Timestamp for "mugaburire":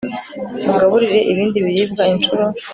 0.63-1.19